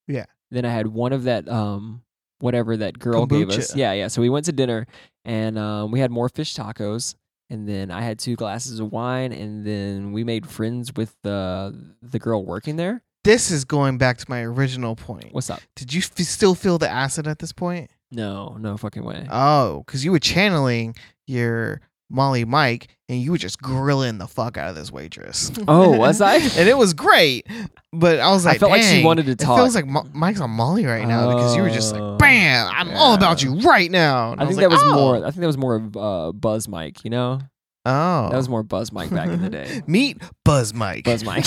[0.07, 0.25] Yeah.
[0.51, 2.01] Then I had one of that, um,
[2.39, 3.75] whatever that girl gave us.
[3.75, 4.07] Yeah, yeah.
[4.07, 4.87] So we went to dinner,
[5.23, 7.15] and um, we had more fish tacos,
[7.49, 11.75] and then I had two glasses of wine, and then we made friends with the
[12.01, 13.01] the girl working there.
[13.25, 15.29] This is going back to my original point.
[15.33, 15.59] What's up?
[15.75, 17.89] Did you f- still feel the acid at this point?
[18.11, 19.25] No, no fucking way.
[19.31, 24.57] Oh, because you were channeling your Molly Mike, and you were just grilling the fuck
[24.57, 25.51] out of this waitress.
[25.67, 26.35] Oh, was I?
[26.35, 27.47] and it was great,
[27.91, 29.57] but I was like, I felt like she wanted to talk.
[29.57, 32.19] It feels like Mo- Mike's on Molly right now because you were just Oh, like,
[32.19, 32.69] "Bam!
[32.71, 35.17] I'm all about you right now." And I was think that like, was "Oh." more.
[35.25, 37.03] I think that was more of uh, Buzz Mike.
[37.03, 37.39] You know,
[37.87, 39.81] Oh, that was more Buzz Mike back in the day.
[39.87, 41.05] Meet Buzz Mike.
[41.05, 41.45] Buzz Mike.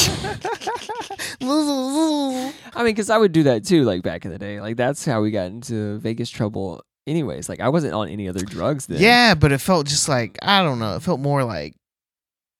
[1.43, 4.61] I mean, because I would do that too, like back in the day.
[4.61, 6.83] Like that's how we got into Vegas trouble.
[7.07, 9.01] Anyways, like I wasn't on any other drugs then.
[9.01, 10.97] yeah, but it felt just like I don't know.
[10.97, 11.75] It felt more like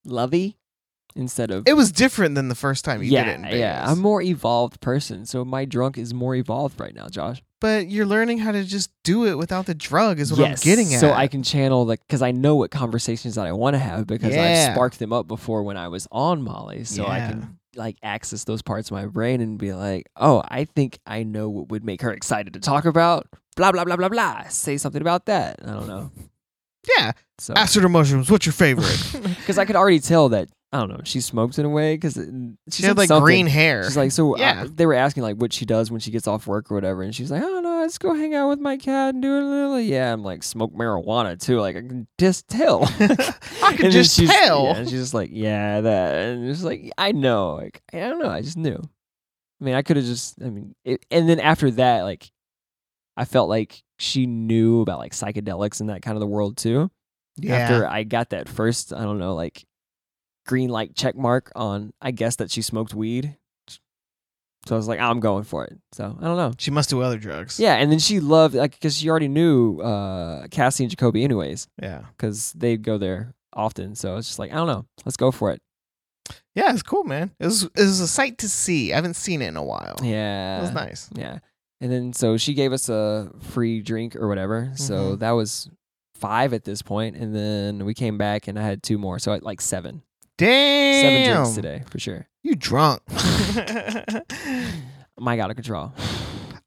[0.05, 0.57] lovey
[1.17, 3.35] instead of it was different than the first time you yeah, did it.
[3.35, 3.59] In Vegas.
[3.59, 3.85] yeah.
[3.85, 7.43] I'm a more evolved person, so my drunk is more evolved right now, Josh.
[7.61, 10.21] But you're learning how to just do it without the drug.
[10.21, 11.01] Is what yes, I'm getting at.
[11.01, 14.07] so I can channel like because I know what conversations that I want to have
[14.07, 14.67] because Yeah.
[14.69, 18.45] I've sparked them up before when I was on Molly, so I can like access
[18.45, 21.85] those parts of my brain and be like, oh, I think I know what would
[21.85, 23.27] make her excited to talk about.
[23.57, 24.45] Blah blah blah blah blah.
[24.49, 25.61] Say something about that.
[25.65, 26.11] I don't know.
[26.97, 28.31] yeah, So acid or mushrooms.
[28.31, 29.11] What's your favorite?
[29.23, 31.01] because I could already tell that I don't know.
[31.05, 32.15] She smoked in a way because
[32.71, 33.85] she had like green hair.
[33.85, 34.67] She's like, so uh, Yeah.
[34.71, 37.15] they were asking like what she does when she gets off work or whatever, and
[37.15, 39.41] she's like, oh no, I just go hang out with my cat and do a
[39.41, 39.81] little.
[39.81, 41.59] Yeah, I'm like smoke marijuana too.
[41.59, 42.85] Like I can just tell.
[43.63, 44.65] I can just she's- tell.
[44.65, 47.55] Yeah, and she's just like, yeah, that, and it's like, I know.
[47.55, 48.29] Like I don't know.
[48.31, 48.79] I just knew.
[49.61, 50.41] I mean, I could have just.
[50.43, 52.31] I mean, it, and then after that, like,
[53.17, 56.91] I felt like she knew about like psychedelics and that kind of the world too
[57.39, 57.57] yeah.
[57.57, 59.65] after I got that first, I don't know, like
[60.49, 63.37] green light check mark on, I guess that she smoked weed.
[64.67, 65.79] So I was like, I'm going for it.
[65.93, 66.53] So I don't know.
[66.59, 67.61] she must do other drugs.
[67.61, 71.69] Yeah, and then she loved like because she already knew uh, Cassie and Jacoby anyways
[71.81, 72.03] Yeah.
[72.17, 73.95] because they'd go there often.
[73.95, 75.61] So it's just like I don't know, let's go for it.
[76.55, 77.31] Yeah, it's cool, man.
[77.39, 78.93] It was it was a sight to see.
[78.93, 79.97] I haven't seen it in a while.
[80.03, 81.09] Yeah, It was nice.
[81.15, 81.39] Yeah,
[81.81, 84.73] and then so she gave us a free drink or whatever.
[84.75, 85.19] So Mhm.
[85.21, 85.71] that was
[86.17, 89.19] five at this point, and then we came back and I had two more.
[89.21, 90.03] So at like seven,
[90.39, 91.03] Damn.
[91.03, 92.27] seven drinks today for sure.
[92.43, 93.03] You drunk.
[95.19, 95.93] My out of control.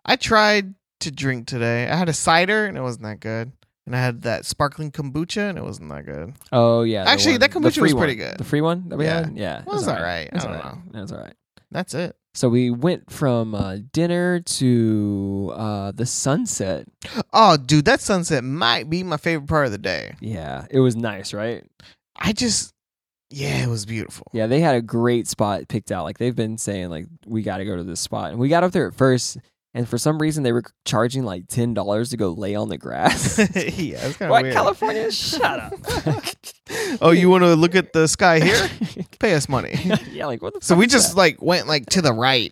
[0.05, 1.88] I tried to drink today.
[1.89, 3.51] I had a cider and it wasn't that good.
[3.88, 6.34] And I had that sparkling kombucha and it wasn't that good.
[6.51, 7.05] Oh yeah.
[7.07, 8.01] Actually, one- that kombucha was one.
[8.01, 8.38] pretty good.
[8.38, 9.25] The free one that we Yeah.
[9.25, 9.38] had.
[9.38, 10.29] Yeah, It was it's alright.
[10.34, 10.91] It's I don't alright.
[10.93, 11.34] That's all right.
[11.71, 12.15] That's it.
[12.34, 16.88] So we went from uh, dinner to uh, the sunset.
[17.34, 20.15] Oh, dude, that sunset might be my favorite part of the day.
[20.21, 21.65] Yeah, it was nice, right?
[22.15, 22.73] I just,
[23.32, 24.28] yeah, it was beautiful.
[24.34, 26.04] Yeah, they had a great spot picked out.
[26.04, 28.63] Like they've been saying, like we got to go to this spot, and we got
[28.63, 29.38] up there at first,
[29.73, 32.77] and for some reason they were charging like ten dollars to go lay on the
[32.77, 33.38] grass.
[33.55, 34.53] yeah, it's kind of weird.
[34.53, 35.12] California?
[35.12, 35.73] Shut up.
[37.01, 38.69] oh, you want to look at the sky here?
[39.19, 39.75] Pay us money.
[40.12, 41.17] yeah, like what the So we just that?
[41.17, 42.51] like went like to the right.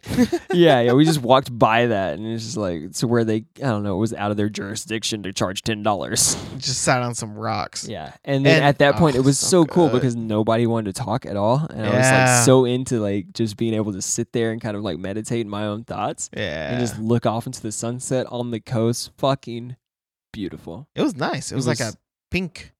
[0.53, 3.61] yeah, yeah, we just walked by that and it's just like to where they I
[3.69, 6.35] don't know, it was out of their jurisdiction to charge ten dollars.
[6.57, 7.87] just sat on some rocks.
[7.87, 8.13] Yeah.
[8.25, 10.93] And then And- at that point oh, it was so so, cool because nobody wanted
[10.95, 11.65] to talk at all.
[11.71, 14.77] And I was like so into like just being able to sit there and kind
[14.77, 16.71] of like meditate in my own thoughts Yeah.
[16.71, 19.11] and just look off into the sunset on the coast.
[19.17, 19.75] Fucking
[20.31, 20.87] beautiful.
[20.95, 21.51] it was nice.
[21.51, 21.93] It, It was, like a
[22.31, 22.71] pink,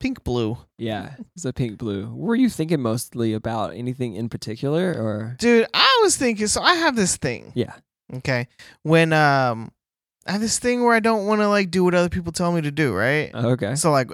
[0.00, 0.58] pink blue.
[0.78, 1.14] Yeah.
[1.36, 2.12] It's a pink blue.
[2.14, 6.46] Were you thinking mostly about anything in particular or Dude, I was thinking.
[6.46, 7.52] So I have this thing.
[7.54, 7.74] Yeah.
[8.12, 8.48] Okay.
[8.82, 9.70] When um,
[10.26, 12.52] I have this thing where I don't want to like do what other people tell
[12.52, 12.92] me to do.
[12.94, 13.32] Right.
[13.34, 13.74] Okay.
[13.74, 14.10] So like,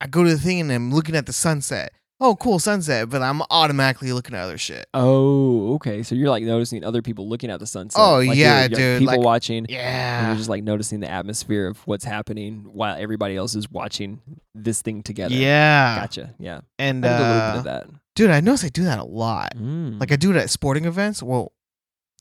[0.00, 1.92] I go to the thing and I'm looking at the sunset.
[2.20, 4.86] Oh, cool sunset, but I'm automatically looking at other shit.
[4.92, 6.02] Oh, okay.
[6.02, 8.00] So you're like noticing other people looking at the sunset.
[8.02, 9.58] Oh, Like, yeah, you're- you're dude, People like- watching.
[9.58, 10.26] And Yeah.
[10.28, 14.20] you're just like noticing the atmosphere of what's happening while everybody else is watching
[14.54, 15.34] this thing together.
[15.34, 16.00] Yeah.
[16.00, 16.34] Gotcha.
[16.40, 16.60] Yeah.
[16.78, 17.86] And I did a little bit of that.
[18.16, 19.52] dude, I notice I do that a lot.
[19.56, 20.00] Mm.
[20.00, 21.22] Like I do it at sporting events.
[21.22, 21.52] Well,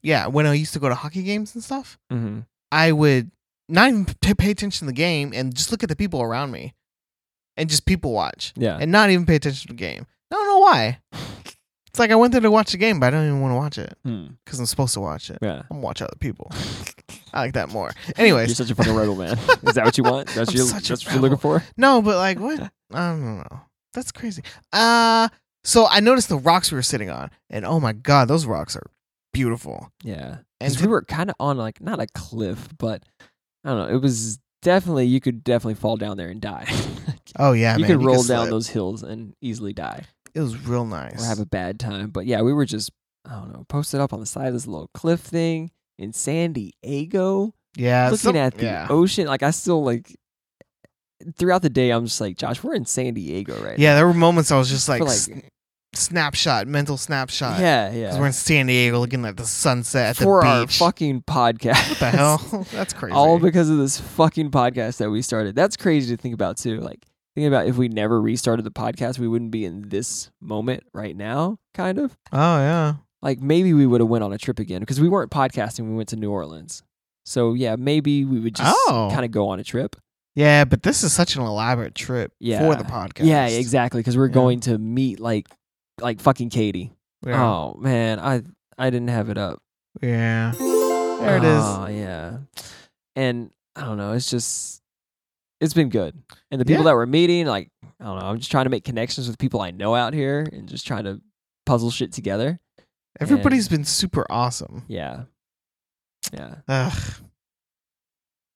[0.03, 3.31] yeah, when I used to go to hockey games and stuff, hmm I would
[3.67, 6.73] not even pay attention to the game and just look at the people around me,
[7.57, 8.77] and just people watch Yeah.
[8.79, 10.05] and not even pay attention to the game.
[10.31, 10.99] I don't know why.
[11.89, 13.55] It's like I went there to watch the game, but I don't even want to
[13.55, 14.27] watch it Hmm.
[14.45, 15.39] because I'm supposed to watch it.
[15.41, 15.63] Yeah.
[15.71, 16.51] I'm watch other people.
[17.33, 17.89] I like that more.
[18.17, 19.31] Anyways, you're such a fucking rebel, man.
[19.63, 20.27] Is that what you want?
[20.35, 21.63] That's, you, that's what you're looking for?
[21.75, 22.59] no, but like what?
[22.93, 23.61] I don't know.
[23.95, 24.43] That's crazy.
[24.71, 25.29] Uh
[25.63, 28.75] so I noticed the rocks we were sitting on, and oh my god, those rocks
[28.75, 28.85] are
[29.33, 29.91] beautiful.
[30.03, 30.37] Yeah.
[30.61, 33.01] And to- we were kind of on like, not a cliff, but
[33.65, 33.95] I don't know.
[33.95, 36.71] It was definitely, you could definitely fall down there and die.
[37.37, 38.49] Oh yeah, you man, could roll down slip.
[38.49, 40.03] those hills and easily die.
[40.33, 41.21] It was real nice.
[41.21, 42.09] or have a bad time.
[42.09, 42.91] But yeah, we were just
[43.25, 46.53] I don't know, posted up on the side of this little cliff thing in San
[46.53, 48.87] Diego, yeah, looking some- at the yeah.
[48.89, 49.27] ocean.
[49.27, 50.15] Like I still like
[51.37, 53.83] throughout the day, I'm just like, Josh, we're in San Diego right now.
[53.83, 55.01] Yeah, there were moments I was just like,
[55.93, 57.59] snapshot, mental snapshot.
[57.59, 58.05] yeah, yeah.
[58.05, 61.89] Because we're in San Diego looking at the sunset at For the our fucking podcast.
[61.89, 62.65] what the hell?
[62.71, 63.13] That's crazy.
[63.15, 65.55] All because of this fucking podcast that we started.
[65.55, 66.79] That's crazy to think about too.
[66.79, 67.03] Like
[67.37, 71.15] thinking about if we never restarted the podcast, we wouldn't be in this moment right
[71.15, 72.17] now, kind of.
[72.33, 72.95] oh yeah.
[73.21, 75.95] like maybe we would have went on a trip again because we weren't podcasting we
[75.95, 76.81] went to new orleans
[77.25, 79.09] so yeah maybe we would just Oh.
[79.11, 79.95] kind of go on a trip
[80.35, 82.59] Yeah, but this is such an elaborate trip Yeah.
[82.59, 83.25] for the podcast.
[83.25, 84.33] yeah exactly because we're Yeah.
[84.33, 85.47] going to meet like
[86.01, 86.91] like fucking katie
[87.25, 87.43] Yeah.
[87.43, 88.41] oh man i
[88.79, 89.59] i didn't have it up
[90.01, 90.53] Yeah.
[90.57, 91.63] There it is.
[91.63, 92.37] oh yeah
[93.15, 94.81] and i don't know it's just
[95.61, 96.15] it's been good
[96.51, 96.91] and the people Yeah.
[96.91, 99.59] that we're meeting like i don't know i'm just trying to make connections with people
[99.61, 101.21] i know out here and just trying to
[101.65, 102.59] puzzle shit together
[103.19, 104.83] Everybody's been super awesome.
[104.87, 105.23] yeah
[106.31, 106.93] yeah Ugh,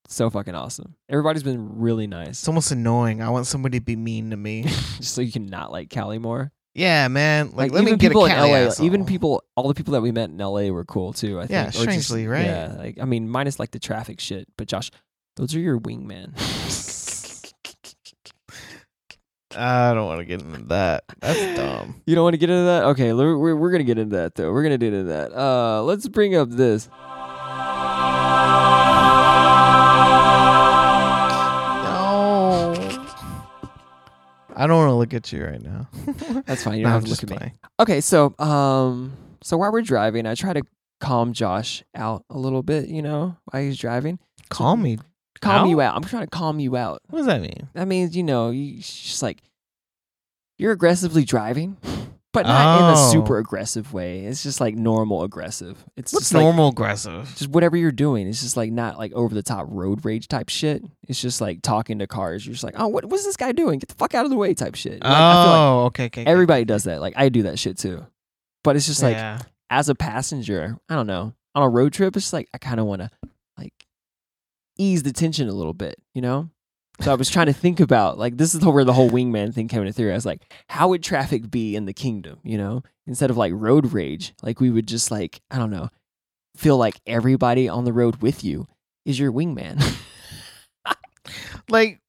[0.08, 0.96] so fucking awesome.
[1.10, 2.30] Everybody's been really nice.
[2.30, 3.22] it's almost annoying.
[3.22, 4.64] I want somebody to be mean to me.
[4.98, 6.52] just so you can not like Cali more.
[6.76, 7.52] yeah, man.
[7.54, 8.86] Like, let me even get a people in Cali LA, asshole.
[8.86, 11.40] even people, all the people that we met in LA were cool too.
[11.40, 11.52] I think.
[11.52, 12.46] Yeah, Or just- strangely, right?
[12.46, 14.48] Yeah, like I mean, minus like the traffic shit.
[14.58, 14.92] But Josh,
[15.36, 16.34] those are your wingman.
[19.54, 21.04] I don't want to get into that.
[21.20, 22.02] That's dumb.
[22.06, 22.84] you don't want to get into that?
[22.86, 24.52] Okay, we're we're, we're gonna get into that though.
[24.52, 25.34] We're gonna get into that.
[25.34, 26.88] Uh, let's bring up this.
[31.84, 32.74] No.
[34.56, 35.90] I don't want to look at you right now.
[36.46, 36.78] That's fine.
[36.78, 37.54] You No, don't I'm have to look at me.
[37.80, 40.62] Okay, so um, so while we're driving, I try to
[41.00, 42.88] calm Josh out a little bit.
[42.90, 44.98] You know, while he's driving, Call me.
[45.42, 45.70] Calm Out?
[45.70, 45.96] you out.
[45.96, 47.02] I'm trying to calm you out.
[47.10, 47.68] What does that mean?
[47.74, 49.42] That means you know, you just like
[50.58, 51.78] you're aggressively driving,
[52.34, 53.12] but not in a Oh.
[53.12, 54.26] super aggressive way.
[54.26, 55.84] It's just like normal aggressive.
[55.98, 57.34] It's What's just like- normal aggressive?
[57.36, 58.28] just whatever you're doing.
[58.28, 60.84] It's just like not like over the top road rage type shit.
[61.08, 62.46] It's just like talking to cars.
[62.46, 63.80] You're just like, oh, what, what's this guy doing?
[63.80, 65.04] Get the fuck out of the way type shit.
[65.04, 66.22] Like, I feel like oh, okay, okay.
[66.22, 66.32] okay.
[66.32, 67.02] everybody does that.
[67.02, 68.06] Like I do that shit too.
[68.64, 69.40] But it's just like yeah.
[69.72, 72.80] as a passenger, I don't know, on a road trip, it's just like I kind
[72.80, 73.10] of want to
[74.82, 76.50] ease the tension a little bit, you know?
[77.02, 79.68] So I was trying to think about like this is where the whole wingman thing
[79.68, 80.12] came into theory.
[80.12, 82.84] I was like, how would traffic be in the kingdom, you know?
[83.08, 85.90] Instead of like road rage, like we would just like, I don't know,
[86.56, 88.68] feel like everybody on the road with you
[89.06, 89.82] is your wingman.
[91.70, 92.00] like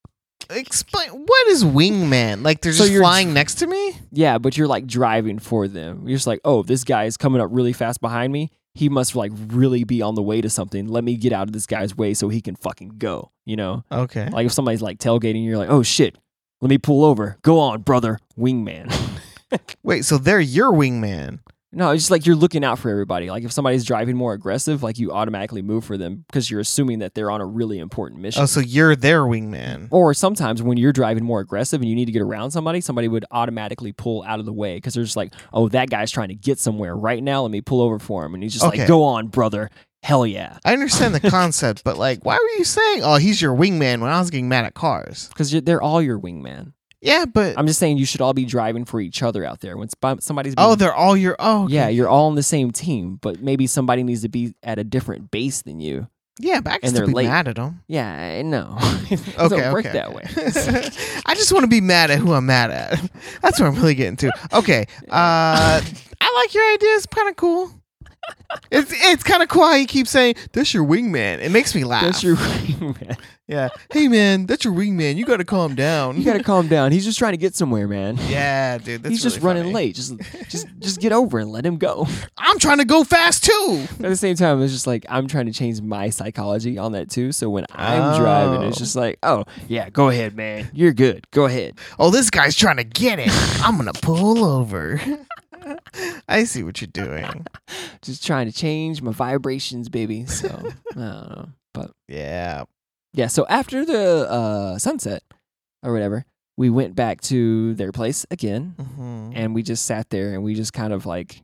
[0.50, 2.44] explain what is wingman?
[2.44, 3.96] Like they're So just you're flying next to me?
[4.11, 6.06] yeah, but you're like driving for them.
[6.06, 8.50] You're just like, oh, this guy is coming up really fast behind me.
[8.74, 10.88] He must like really be on the way to something.
[10.88, 13.85] Let me get out of this guy's way so he can fucking go, you know?
[13.92, 14.28] Okay.
[14.30, 16.16] Like if somebody's like tailgating, you're like, oh shit,
[16.61, 17.37] let me pull over.
[17.42, 18.90] Go on, brother, wingman.
[19.82, 21.40] Wait, so they're your wingman.
[21.74, 23.30] No, it's just like you're looking out for everybody.
[23.30, 26.98] Like if somebody's driving more aggressive, like you automatically move for them because you're assuming
[26.98, 28.42] that they're on a really important mission.
[28.42, 29.88] Oh, so you're their wingman.
[29.90, 33.08] or sometimes when you're driving more aggressive and you need to get around somebody, somebody
[33.08, 36.29] would automatically pull out of the way because they're just like, oh, that guy's trying
[36.29, 37.42] to get somewhere right now.
[37.42, 38.35] Let me pull over for him.
[38.35, 38.81] And he's just Okay.
[38.81, 39.70] like, go on, brother.
[40.02, 40.58] Hell yeah.
[40.64, 44.00] I understand the concept, but like, why were you saying, "Oh, he's your wingman"?
[44.00, 45.29] When I was getting mad at cars.
[45.29, 46.73] Because they're all your wingman.
[47.03, 49.77] Yeah, but I'm just saying you should all be driving for each other out there.
[49.77, 49.88] When
[50.21, 51.35] somebody's being oh, they're all your.
[51.38, 51.75] Oh, okay.
[51.75, 54.85] Yeah, you're all on the same team, but maybe somebody needs to be at a
[54.85, 56.07] different base than you.
[56.38, 57.27] yeah, but I can and still they're be late.
[57.27, 57.83] mad at them.
[57.88, 58.77] Yeah, I know.
[59.11, 59.92] it Okay, doesn't work okay.
[59.94, 60.23] that way.
[61.27, 63.00] I just want to be mad at who I'm mad at.
[63.42, 64.33] That's what I'm really getting to.
[64.53, 66.90] Okay, uh, I like your idea.
[66.94, 67.71] It's kind of cool.
[68.70, 71.40] It's it's kind of cool how you keep saying that's your wingman.
[71.40, 72.04] It makes me laugh.
[72.04, 73.18] That's your wingman.
[73.48, 73.68] yeah.
[73.90, 75.16] Hey man, that's your wingman.
[75.16, 76.16] You got to calm down.
[76.18, 76.92] You gotta calm down.
[76.92, 78.18] He's just trying to get somewhere, man.
[78.29, 79.02] yeah, dude.
[79.02, 79.75] That's He's just really running funny.
[79.75, 79.94] late.
[79.96, 80.14] Just,
[80.48, 82.06] just, just get over and let him go.
[82.38, 83.87] I'm trying to go fast too.
[83.90, 87.10] At the same time, it's just like I'm trying to change my psychology on that
[87.10, 87.33] too.
[87.33, 88.81] So when I'm driving, it's Oh.
[88.81, 90.70] just like, oh yeah, go ahead, man.
[90.73, 91.31] You're good.
[91.31, 91.79] Go ahead.
[91.98, 93.31] Oh, this guy's trying to get it.
[93.64, 95.00] I'm gonna pull over.
[96.29, 97.46] I see what you're doing.
[98.02, 100.27] Just trying to change my vibrations, baby.
[100.27, 102.65] So I don't know, but Yeah.
[103.15, 103.27] yeah.
[103.29, 105.23] So after the uh, sunset
[105.83, 106.25] or whatever,
[106.56, 109.33] we went back to their place again, Mhm.
[109.35, 111.42] and we just sat there and we just kind of like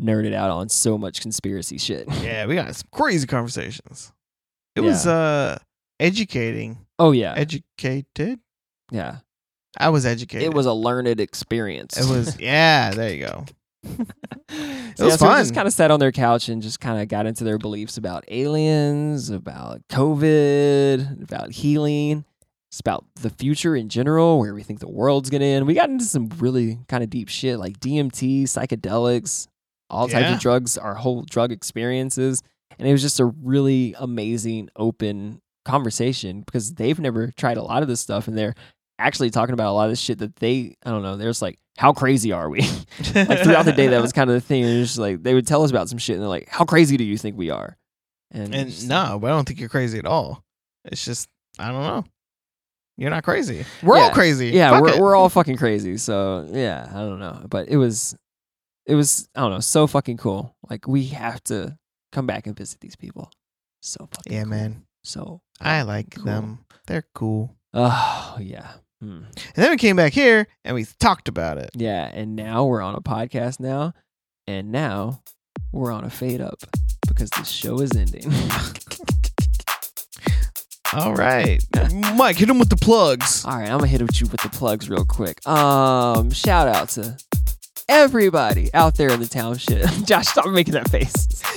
[0.00, 2.06] nerded out on so much conspiracy shit.
[2.20, 4.12] Yeah, we got some crazy conversations.
[4.74, 5.58] It was uh
[5.98, 6.78] educating.
[6.98, 8.40] Oh yeah, Educated.
[8.90, 9.18] yeah.
[9.78, 10.44] I was educated.
[10.46, 11.96] It was a learned experience.
[11.96, 12.38] It was.
[12.40, 12.90] Yeah.
[12.90, 13.44] There you go.
[13.84, 15.18] it was fun.
[15.18, 17.44] So we just kind of sat on their couch and just kind of got into
[17.44, 22.24] their beliefs about aliens, about COVID, about healing,
[22.70, 25.66] just about the future in general, where we think the world's gonna end.
[25.66, 29.46] We got into some really kind of deep shit like DMT, psychedelics,
[29.88, 30.34] all types Yeah.
[30.34, 32.42] of drugs, our whole drug experiences,
[32.78, 37.82] and it was just a really amazing, open conversation because they've never tried a lot
[37.82, 38.54] of this stuff, and they're
[38.98, 41.42] actually talking about a lot of this shit that they, I don't know, they're just
[41.42, 42.60] like, how crazy are we?
[43.14, 45.34] like throughout the day that was kind of the thing and it's just like they
[45.34, 47.50] would tell us about some shit and they're like how crazy do you think we
[47.50, 47.76] are
[48.30, 50.42] and, And no, but I don't think you're crazy at all.
[50.86, 51.28] It's just
[51.58, 52.04] I don't know.
[52.96, 53.66] You're not crazy.
[53.82, 54.48] We're all crazy.
[54.48, 55.00] yeah Fuck we're, it.
[55.00, 58.16] we're all fucking crazy so yeah i don't know but it was
[58.86, 61.76] it was i don't know so fucking cool like we have to
[62.12, 63.30] come back and visit these people
[63.82, 64.50] so fucking Yeah, cool.
[64.50, 64.82] man.
[65.04, 66.24] so I like Cool.
[66.24, 66.58] them.
[66.86, 67.54] They're cool.
[67.74, 69.22] oh yeah Hmm.
[69.34, 71.70] And then we came back here and we talked about it.
[71.74, 73.92] yeah and now we're on a podcast now
[74.46, 75.22] and now
[75.72, 76.58] we're on a fade up
[77.06, 78.24] because the show is ending
[80.92, 81.62] All right.
[82.16, 83.44] Mike, hit him with the plugs.
[83.44, 85.46] All right, I'm gonna hit you with the plugs real quick.
[85.46, 87.18] Um, shout out to
[87.88, 89.88] everybody out there in the township.
[90.04, 91.14] Josh, stop making that face.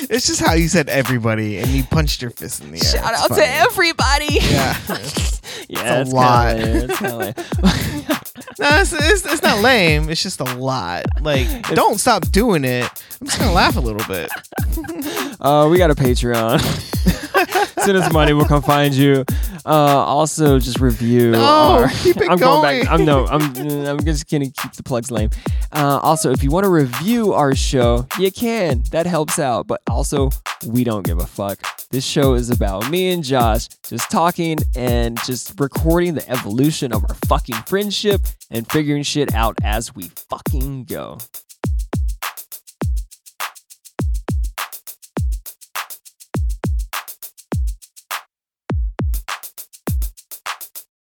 [0.09, 2.83] It's just how you said everybody and you punched your fist in the air.
[2.83, 3.41] shout It's out funny.
[3.41, 4.27] to everybody.
[4.41, 4.77] Yeah.
[5.69, 6.55] yeah, a it's lot.
[6.57, 6.89] Lame.
[6.89, 7.33] It's lame.
[8.57, 10.09] No, it's, it's, it's not lame.
[10.09, 11.05] It's just a lot.
[11.21, 12.83] Like, don't stop doing it.
[13.21, 14.29] I'm just gonna laugh a little bit.
[15.39, 16.59] uh, we got a Patreon.
[17.85, 19.23] Send us money, we'll come find you.
[19.65, 21.31] Uh, also, just review.
[21.31, 22.91] No, our- keep it I'm going back.
[22.91, 23.25] I'm no.
[23.27, 23.55] I'm.
[23.87, 25.29] I'm just gonna keep the plugs lame.
[25.71, 28.83] Uh, also, if you want to review our show, you can.
[28.91, 29.67] That helps out.
[29.67, 30.29] But also,
[30.65, 31.59] we don't give a fuck.
[31.91, 37.03] This show is about me and Josh just talking and just recording the evolution of
[37.03, 38.21] our fucking friendship
[38.51, 41.17] and figuring shit out as we fucking go.